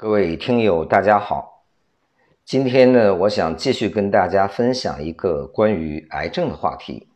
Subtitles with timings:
[0.00, 1.62] 各位听友，大家好。
[2.42, 7.06] 今天呢，我想继续跟大家分享一个关于癌症的话题。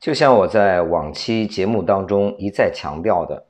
[0.00, 3.46] 就像我在往期节目当中一再强调的，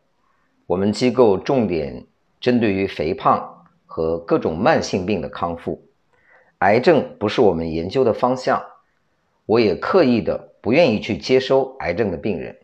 [0.66, 2.04] 我们机构重点
[2.38, 5.82] 针对于肥胖和各种慢性病的康复，
[6.58, 8.62] 癌症不是我们研究的方向。
[9.46, 12.58] 我也刻意的不愿意去接收癌症的病人。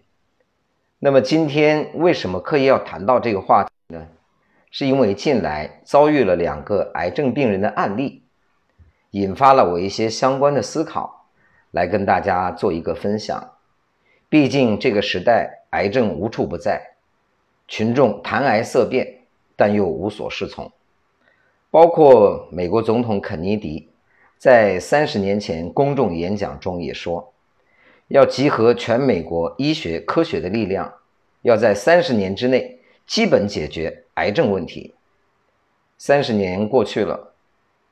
[0.98, 3.70] 那么今天为什么刻意要谈到这个话题？
[4.70, 8.22] 是因为近来遭遇了两个癌症病人的案例，
[9.12, 11.26] 引发了我一些相关的思考，
[11.70, 13.52] 来跟大家做一个分享。
[14.28, 16.80] 毕竟这个时代癌症无处不在，
[17.66, 19.20] 群众谈癌色变，
[19.56, 20.70] 但又无所适从。
[21.70, 23.88] 包括美国总统肯尼迪
[24.36, 27.32] 在三十年前公众演讲中也说，
[28.08, 30.92] 要集合全美国医学科学的力量，
[31.40, 34.04] 要在三十年之内基本解决。
[34.18, 34.96] 癌症问题，
[35.96, 37.34] 三十年过去了，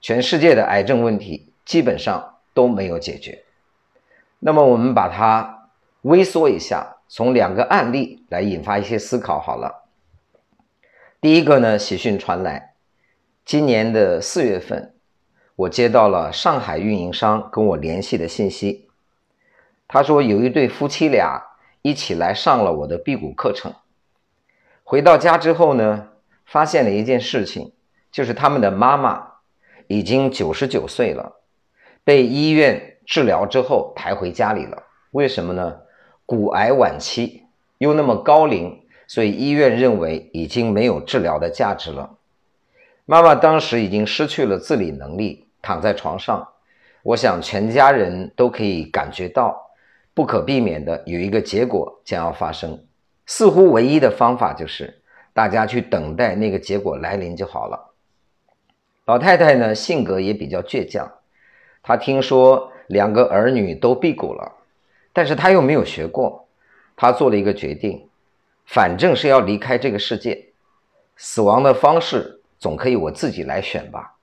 [0.00, 3.44] 全世界的癌症问题基本上都没有解决。
[4.40, 5.70] 那么我们把它
[6.02, 9.40] 微缩一下，从两个案例来引发一些思考。
[9.40, 9.84] 好了，
[11.20, 12.74] 第一个呢，喜讯传来，
[13.44, 14.94] 今年的四月份，
[15.54, 18.88] 我接到了上海运营商跟我联系的信息，
[19.86, 21.40] 他说有一对夫妻俩
[21.82, 23.72] 一起来上了我的辟谷课程，
[24.82, 26.08] 回到家之后呢。
[26.46, 27.72] 发现了一件事情，
[28.10, 29.26] 就是他们的妈妈
[29.88, 31.40] 已经九十九岁了，
[32.04, 34.84] 被医院治疗之后抬回家里了。
[35.10, 35.80] 为什么呢？
[36.24, 37.42] 骨癌晚期
[37.78, 42.16] 又那么高龄，所以医院认为已经没有治疗的价值了。
[43.04, 46.48] 妈妈当时已经失去了自理能力，躺在床上。
[47.02, 49.70] 我想全家人都可以感觉到，
[50.14, 52.84] 不可避免的有一个结果将要发生。
[53.26, 55.02] 似乎唯一的方法就是。
[55.36, 57.92] 大家去等待那个结果来临就好了。
[59.04, 61.12] 老太太呢，性格也比较倔强。
[61.82, 64.50] 她听说两个儿女都辟谷了，
[65.12, 66.48] 但是她又没有学过。
[66.96, 68.08] 她做了一个决定，
[68.64, 70.46] 反正是要离开这个世界，
[71.16, 74.16] 死亡的方式总可以我自己来选吧。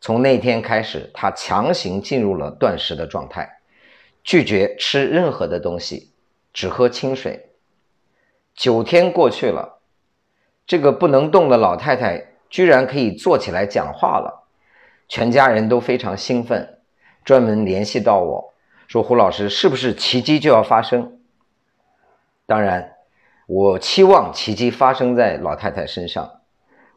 [0.00, 3.58] 从那天开始，她强行进入了断食的状态，
[4.24, 6.12] 拒绝吃任何的东西，
[6.54, 7.50] 只喝清水。
[8.54, 9.75] 九天过去了。
[10.66, 14.46] 这个不能动的老太太居然可以坐起来讲话了，
[15.08, 16.78] 全家人都非常兴奋，
[17.24, 18.52] 专门联系到我
[18.88, 21.20] 说：“胡老师，是不是奇迹就要发生？”
[22.46, 22.94] 当然，
[23.46, 26.40] 我期望奇迹发生在老太太身上，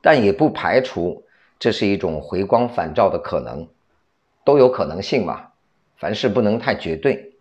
[0.02, 1.25] 但也不排除
[1.59, 3.68] 这是一种回光返照的可能，
[4.44, 5.47] 都有可能性嘛。
[5.97, 7.34] 凡事不能太绝对，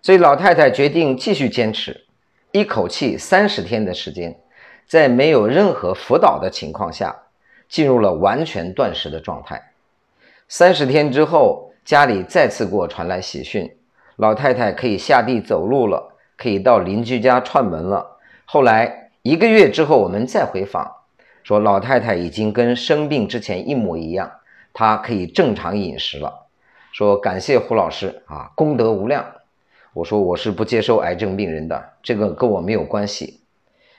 [0.00, 2.06] 所以老太太决定继续坚持，
[2.52, 4.40] 一口气三十天的时间。
[4.90, 7.14] 在没有任何辅导的情况下，
[7.68, 9.70] 进入了完全断食的状态。
[10.48, 13.70] 三十天之后，家里再次给我传来喜讯，
[14.16, 18.18] 老太太可以下地走路了，可以到邻居家串门了。
[18.44, 20.90] 后来一个月之后，我们再回访，
[21.44, 24.28] 说老太太已经跟生病之前一模一样，
[24.72, 26.48] 她可以正常饮食了。
[26.90, 29.24] 说感谢胡老师啊，功德无量。
[29.92, 33.36] 我说我是不接受癌症病人的，这个跟我没有关系。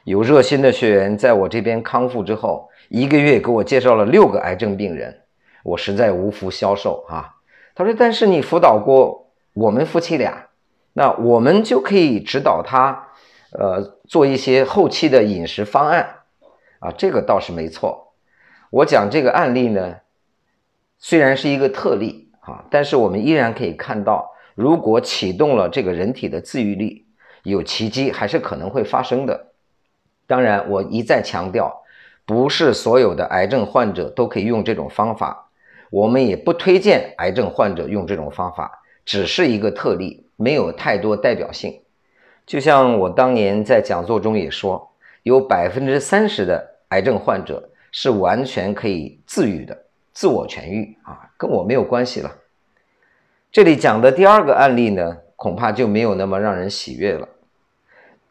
[0.03, 5.21] 有热心的学员在我这边康复之后，一个月给我介绍了六个癌症病人，
[5.63, 7.35] 我实在无福消受啊。
[7.75, 10.47] 他说：“但是你辅导过我们夫妻俩，
[10.93, 13.09] 那我们就可以指导他，
[13.51, 16.15] 呃，做一些后期的饮食方案
[16.79, 16.91] 啊。
[16.97, 18.13] 这个倒是没错。
[18.71, 19.97] 我讲这个案例呢，
[20.97, 27.05] 虽然是一个特例啊，但是我们依然可以看到，如果启动了这个人体的自愈力，
[27.43, 29.49] 有奇迹还是可能会发生的。”
[30.31, 31.83] 当然，我一再强调，
[32.25, 35.49] 不是所有的癌症患者都可以用这种方法，
[35.89, 41.81] 我们也不推荐癌症患者用这种方法，只是一个特例，没有太多代表性。
[42.45, 44.93] 就像我当年在讲座中也说，
[45.23, 49.77] 有百分之三十的癌症患者是完全可以自愈的，
[50.13, 52.31] 自我痊愈啊，跟我没有关系了。
[53.51, 57.27] 这里讲的第二个案例呢，恐怕就没有那么让人喜悦了。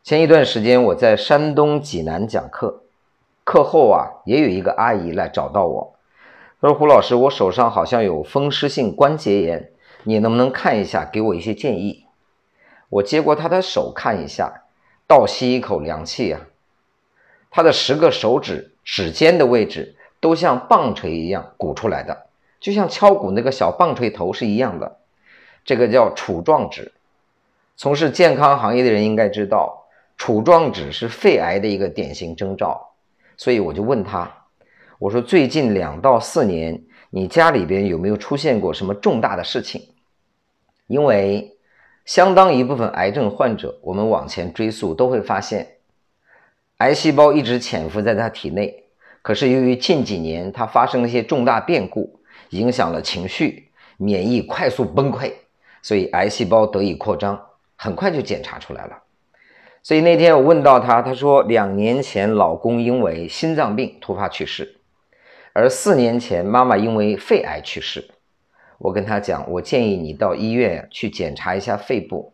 [0.03, 2.85] 前一段时间我在山东济南讲课，
[3.45, 5.95] 课后啊，也有一个阿姨来找到我，
[6.59, 9.71] 她说：“胡老师，我手上好像有风湿性关节炎，
[10.05, 12.07] 你能不能看一下，给我一些建议？”
[12.89, 14.63] 我接过她的手看一下，
[15.07, 16.41] 倒吸一口凉气啊，
[17.51, 22.27] 她的十个手指指尖的位置都像棒槌一样鼓出来的，
[22.59, 24.97] 就像敲鼓那个小棒槌头是一样的，
[25.63, 26.93] 这个叫杵状指。
[27.77, 29.77] 从事健康行业的人应该知道。
[30.21, 32.79] 杵状指是肺癌的一个典型征兆，
[33.39, 34.31] 所以我就问他，
[34.99, 36.79] 我说最近两到四年，
[37.09, 39.81] 你家里边有没有出现过什么重大的事情？
[40.89, 41.57] 因为
[42.05, 45.67] 相当一部分癌症患者，我们往前追溯都会发现，
[46.77, 48.85] 癌细胞一直潜伏在他体内，
[49.23, 52.21] 可是由于近几年他发生了一些重大变故，
[52.51, 55.33] 影响了情绪，免疫快速崩溃，
[55.81, 57.41] 所以癌细胞得以扩张，
[57.75, 59.03] 很快就检查出来了。
[59.83, 64.77] 所以那天我问到他，他说两年前老公因为心脏病突发去世。
[65.53, 68.09] 而四年前，妈妈因为肺癌去世。
[68.79, 72.33] 我跟他讲，我建议你到医院去检查一下肺部，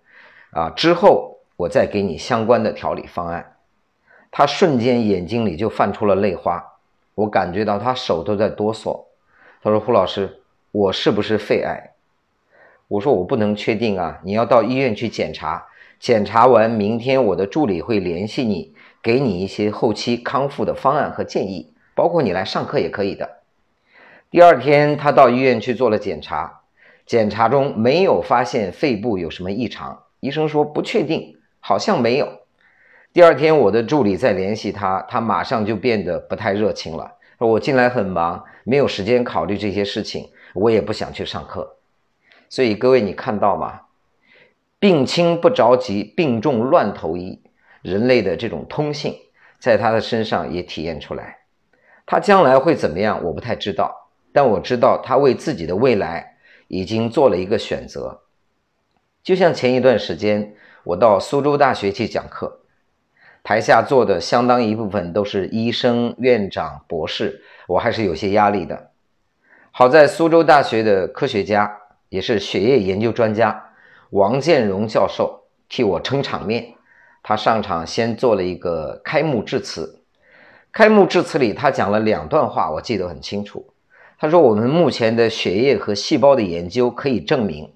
[0.50, 3.56] 啊，之后我再给你相关的调理方案。
[4.30, 6.62] 他瞬间眼睛里就泛出了泪花，
[7.14, 9.04] 我感觉到他手都在哆嗦。
[9.62, 10.40] 他说：“胡老师，
[10.72, 11.92] 我是不是肺癌？”
[12.88, 15.66] 我说：“我不能确定啊，你要到医院去检查。
[15.98, 23.38] 检查完，明天我的助理会联系你，给你一些后期康复的方案和建议。”包括你来上课也可以的。
[24.30, 26.60] 第二天，他到医院去做了检查，
[27.06, 32.28] 检查中没有发现肺部有什么异常，医生说不确定，好像没有。
[33.14, 41.76] 第二天，我的助理再联系他，他马上就变得不太热情了，说我进来很忙，没有时间考虑这些事情，我也不想去上课。
[42.50, 43.80] 所以各位，你看到吗？
[44.86, 47.42] 病轻不着急，病重乱投医，
[47.82, 49.16] 人类的这种通性，
[49.58, 51.38] 在他的身上也体现出来。
[52.06, 53.20] 他将来会怎么样？
[53.24, 56.36] 我不太知道，但我知道他为自己的未来
[56.68, 58.20] 已经做了一个选择。
[59.24, 60.54] 就像前一段时间，
[60.84, 62.60] 我到苏州大学去讲课，
[63.42, 68.92] 台下坐的相当一部分都是医生、院长、博士，我还是有些压力的。
[69.72, 71.76] 好在苏州大学的科学家，
[72.08, 73.64] 也是血液研究专家
[74.10, 76.74] 王建荣教授替我撑场面，
[77.22, 80.02] 他上场先做了一个开幕致辞。
[80.72, 83.66] 开幕致辞里，他讲了两段话，我记得很清楚。
[84.18, 87.70] 他说：“我们目前的血液和细胞的研究可以证明，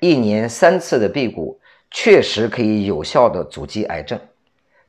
[0.00, 1.60] 一年三次的辟谷
[1.90, 4.18] 确实可以有效的阻击癌症。”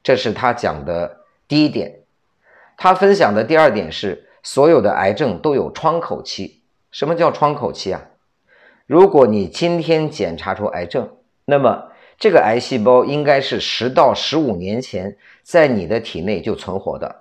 [0.02, 1.18] 这是他讲的
[1.48, 2.00] 第一点。
[2.78, 6.62] 他分享的第二点是，所有的癌症都有窗口期。
[6.92, 8.02] 什么叫窗口期啊？
[8.90, 11.12] 如果你今天检查出癌症，
[11.46, 17.18] 那么这个癌细胞应该是十到十五年前在你的体内就存活的。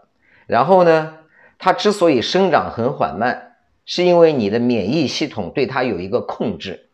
[0.47, 1.17] 然后呢，
[1.59, 6.89] 它之所以生长很缓慢，是因为你的免疫系统对它有一个控制。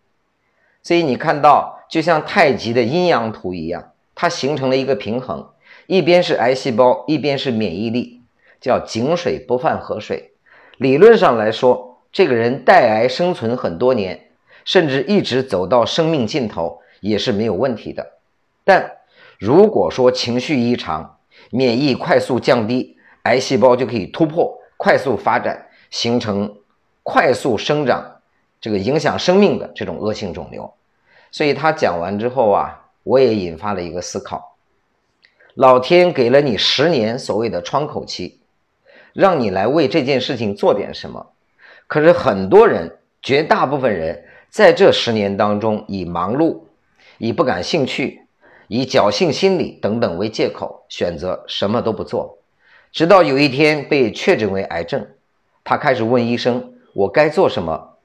[0.82, 5.50] 所以你看到，就像太极的阴阳图一样，它形成了一个平衡，
[5.86, 8.22] 一边是癌细胞，一边是免疫力，
[8.60, 10.32] 叫井水不犯河水。
[10.78, 14.23] 理论上来说，这个人带癌生存很多年，
[14.64, 18.12] 甚至一直走到生命尽头也是没有问题的。
[18.64, 18.98] 但
[19.38, 21.18] 如果说情绪异常，
[21.50, 26.56] 免疫快速降低，癌细胞就可以突破、快速发展，形成
[27.02, 28.20] 快速生长，
[28.60, 30.72] 这个影响生命的这种恶性肿瘤。
[31.30, 34.56] 所以他讲完之后啊，我也引发了一个思考：
[35.54, 38.40] 老天给了你十年所谓的窗口期，
[39.12, 41.32] 让你来为这件事情做点什么。
[41.86, 46.60] 可是很多人，绝大部分人在这十年当中，以忙碌、
[47.18, 48.28] 以不感兴趣、
[48.68, 52.38] 以侥幸心理等等为借口，选择什么都不做。
[52.92, 55.04] 直到有一天被确诊为癌症，
[55.64, 57.96] 他开始问医生：“我该做什么？”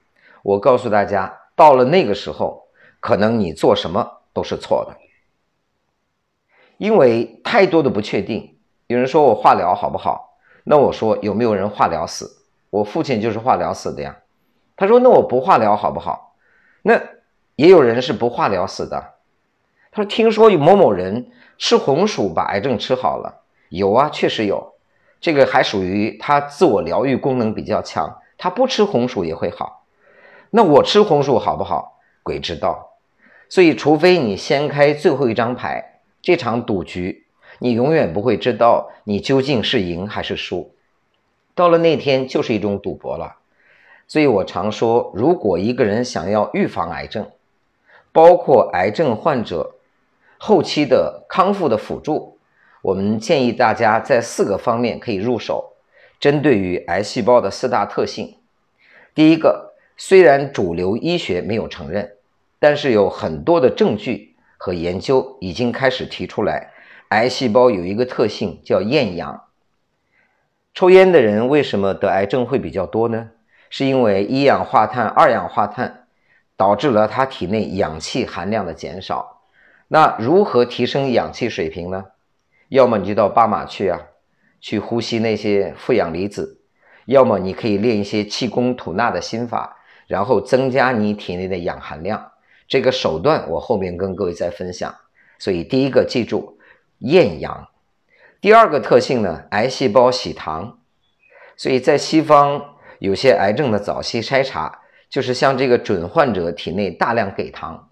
[0.42, 2.64] 我告诉大家，到了那个时候，
[3.00, 4.98] 可能你做什么都是错的，
[6.80, 8.58] 因为太多的不确定。
[8.88, 10.40] 有人说我化疗好不好？
[10.64, 12.42] 那我说有没有人化疗死？
[12.72, 14.18] 我父亲就是化疗死的呀。
[14.76, 16.26] 他说：“那我不化疗好不好？”
[16.82, 17.02] 那
[17.56, 19.16] 也有人是不化疗死的。
[19.92, 24.76] 他说：“听说有某某人吃红薯把癌症吃好了。”有啊，确实有。
[25.20, 29.86] 这个还属于他自我疗愈功能比较强，他不吃红薯也会好。
[30.52, 32.00] 那我吃红薯好不好？
[32.24, 32.92] 鬼知道。
[33.50, 37.26] 所以，除非你掀开最后一张牌，这场赌局，
[37.58, 40.74] 你永远不会知道你究竟是赢还是输。
[41.56, 43.39] 到了那天，就是一种赌博了。
[44.10, 47.30] 所以我常说，如果一个人想要预防癌症，
[48.12, 49.76] 包括癌症患者
[50.40, 52.40] 后期的康复的辅助。
[52.82, 55.74] 我们建议大家在四个方面可以入手，
[56.20, 58.36] 针对于癌细胞的四大特性。
[59.14, 62.14] 第一个，虽然主流医学没有承认，
[62.58, 66.72] 但是有很多的证据和研究已经开始提出来，
[67.10, 69.44] 癌细胞有一个特性叫厌氧。
[70.74, 73.30] 抽烟的人为什么得癌症会比较多呢？
[73.70, 76.08] 是因为一氧化碳、二氧化碳
[76.58, 79.42] 导致了他体内氧气含量的减少。
[79.88, 82.06] 那如何提升氧气水平呢？
[82.68, 84.00] 要么你就到巴马去啊，
[84.62, 86.60] 去呼吸那些负氧离子；
[87.06, 92.32] 要么你可以练一些气功吐纳的心法，然后增加你体内的氧含量。
[92.68, 94.94] 这个手段我后面跟各位再分享。
[95.40, 96.60] 所以第一个记住
[97.00, 97.70] 厌氧，
[98.40, 100.78] 第二个特性呢，癌细胞喜糖。
[101.58, 104.80] 所以在西方有些癌症的早期筛查，
[105.10, 107.90] 就是像这个准患者体内大量给糖，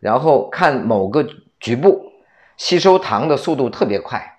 [0.00, 1.26] 然后看某个
[1.58, 2.12] 局部
[2.56, 4.38] 吸收糖的速度特别快，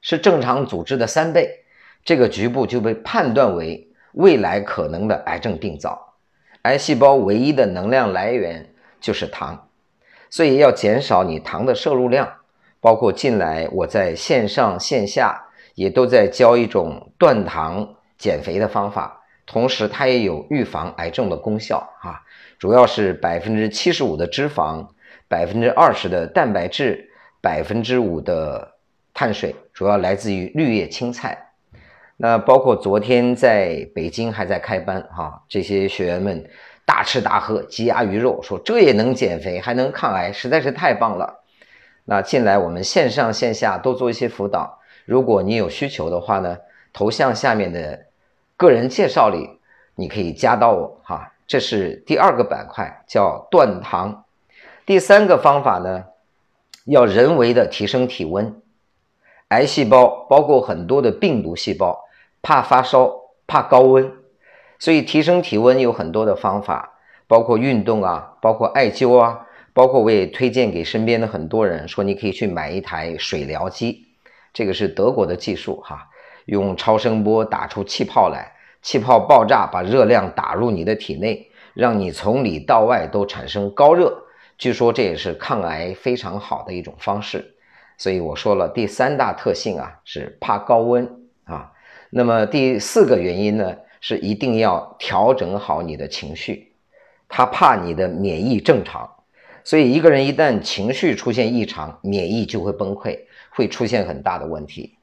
[0.00, 1.64] 是正常组织的三倍。
[2.04, 6.14] 这个局部就被判断为未来可能的癌症病灶，
[6.62, 9.68] 癌细胞唯一的能量来源就是糖，
[10.28, 12.30] 所以要减少你糖的摄入量。
[12.78, 22.22] 包括近来我在线上线下也都在教一种断糖减肥的方法，同时它也有预防癌症的功效啊。
[22.58, 24.86] 主要是百分之七十五的脂肪，
[25.28, 28.76] 百分之二十的蛋白质，百分之五的
[29.12, 31.50] 碳水，主要来自于绿叶青菜。
[32.16, 36.48] 那包括昨天在北京还在开班哈，这些学员们
[36.86, 41.42] 大吃大喝鸡鸭鱼肉，说这也能减肥，还能抗癌，实在是太棒了。
[42.04, 46.58] 那进来我们线上线下都做一些辅导，如果你有需求的话呢，
[46.94, 48.06] 头像下面的
[48.56, 49.60] 个人介绍里
[49.94, 51.32] 你可以加到我哈。
[51.46, 54.24] 这是第二个板块叫断糖，
[54.86, 56.06] 第三个方法呢，
[56.86, 58.62] 要人为的提升体温。
[59.48, 62.02] 癌细胞包括很多的病毒细胞，
[62.40, 63.12] 怕发烧，
[63.46, 64.10] 怕高温，
[64.78, 66.98] 所以提升体温有很多的方法，
[67.28, 74.06] 包括运动啊，包括艾灸啊，包括我也推荐给身边的很多人说，你可以去买一台水疗机，
[74.54, 76.08] 这个是德国的技术哈，
[76.46, 84.24] 用超声波打出气泡来，气泡爆炸，把热量打入你的体内，让你从里到外都产生高热，
[84.58, 87.54] 据说这也是抗癌非常好的一种方式。
[87.96, 91.08] 所以我说了，第三大特性啊是怕高温
[91.44, 91.72] 啊。
[92.10, 96.72] 那么第四个原因呢是一定要调整好你的情绪，
[97.28, 99.08] 他怕你的免疫正常。
[99.62, 103.18] 所以一个人一旦情绪出现异常，免疫就会崩溃，
[103.50, 104.98] 会出现很大的问题。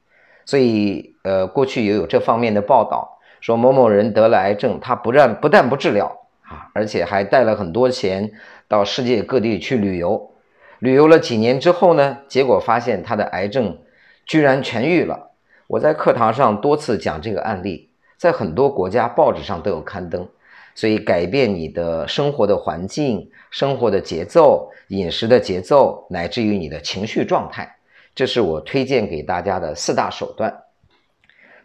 [0.46, 6.06] 所以呃，过去也有这方面的报道，说某某人得了癌症，他不但不但不治疗
[6.44, 8.32] 啊，而且还带了很多钱
[8.68, 10.32] 到世界各地去旅游。
[10.80, 12.18] 旅游了几年之后呢？
[12.28, 13.78] 结果发现他的癌症
[14.26, 15.32] 居然痊愈了。
[15.68, 20.28] 我在课堂上多次讲这个案例，在很多国家报纸上都有刊登。
[20.74, 27.76] 所以，改变你的生活的环境、生活的节奏、饮食的节奏，乃至于你的情绪状态，
[28.16, 30.64] 这是我推荐给大家的四大手段。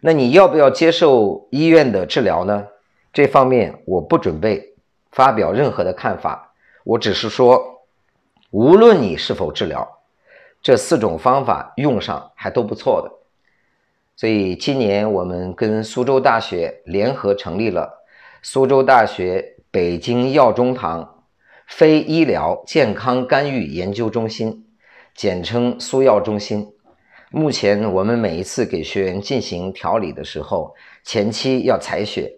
[0.01, 2.67] 那你要不要接受医院的治疗呢？
[3.13, 4.75] 这方面我不准备
[5.11, 7.75] 发表任何的看法，我只是说。
[8.49, 9.99] 无论你是否治疗，
[10.61, 13.11] 这四种方法用上还都不错的。
[14.15, 18.05] 所以今年我们跟苏州大学联合成立了
[18.41, 21.25] 苏州大学北京药中堂
[21.67, 24.65] 非医疗健康干预研究中心，
[25.17, 26.67] 简称苏药中心。
[27.31, 32.31] 目前我们每一次给学员进行调理的时候，前期要采血，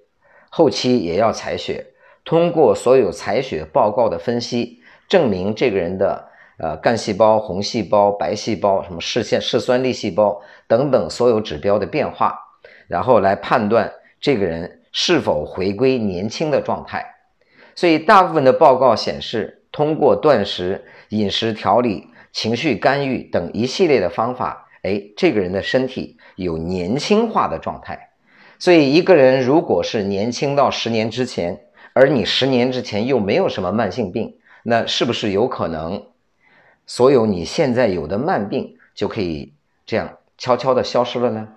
[0.49, 1.87] 后期也要采血，
[2.23, 4.79] 通过所有采血报告的分析。
[5.09, 12.39] 证明这个人的呃干细胞、红细胞、白细胞、什么视线视酸粒细胞等等所有指标的变化，
[12.87, 17.05] 然后来判断这个人是否回归年轻的状态。
[17.75, 28.09] 所以大部分的报告显示，通过断食、饮食调理、情绪干预等一系列的方法，哎，这个人的身体有年轻化的状态。
[28.57, 31.61] 所以一个人如果是年轻到十年之前，
[31.93, 34.35] 而你十年之前又没有什么慢性病。
[34.61, 36.03] 那是不是有可能，
[36.85, 39.53] 所有你现在有的慢病就可以
[39.85, 41.47] 这样悄悄的消失了呢？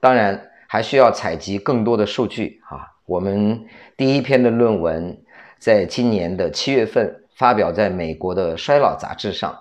[0.00, 2.92] 当然，还需要采集更多的数据啊。
[3.06, 3.64] 我们
[3.96, 5.18] 第一篇的论文
[5.58, 9.58] 在今年的七月份发表在美国的衰老杂志上，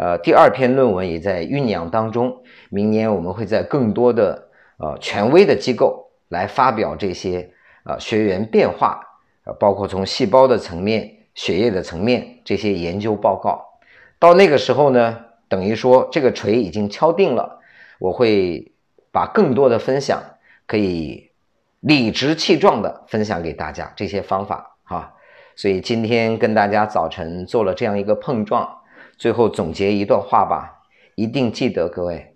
[0.00, 2.42] 呃，第二篇论文也在酝酿当中。
[2.70, 7.50] 明年我们会在更多的呃权威的机构来发表这些
[7.84, 9.00] 呃学员变化，
[9.44, 11.16] 呃，包括从细胞的层面。
[11.32, 13.64] 血液的层面这些研究报告，
[14.18, 15.16] 到那个时候呢，
[15.48, 17.60] 等于说这个锤已经敲定了。
[18.00, 18.72] 我会
[19.12, 20.20] 把更多的分享，
[20.66, 21.30] 可以
[21.78, 25.14] 理直气壮的分享给大家这些方法哈。
[25.54, 28.68] 所以今天跟大家早晨做了这样一个碰撞，
[29.20, 30.80] 最后总结一段话吧，
[31.14, 32.34] 一定记得各位，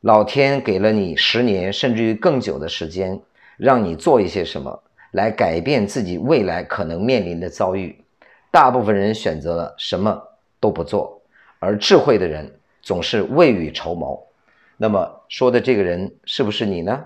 [0.00, 3.20] 老天给了你十年甚至于更久的时间，
[3.58, 8.02] 让你做一些什么来改变自己未来可能面临的遭遇。
[8.50, 10.22] 大部分人选择了什么
[10.58, 11.20] 都不做，
[11.58, 14.18] 而智慧的人总是未雨绸缪。
[14.78, 17.04] 那么说的这个人是不是你呢？